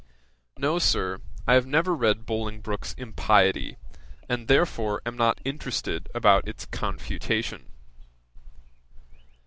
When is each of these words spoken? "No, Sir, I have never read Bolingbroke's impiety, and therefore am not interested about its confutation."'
"No, 0.57 0.79
Sir, 0.79 1.19
I 1.45 1.53
have 1.53 1.67
never 1.67 1.93
read 1.93 2.25
Bolingbroke's 2.25 2.93
impiety, 2.93 3.77
and 4.27 4.47
therefore 4.47 4.99
am 5.05 5.15
not 5.15 5.39
interested 5.45 6.09
about 6.15 6.47
its 6.47 6.65
confutation."' 6.65 7.67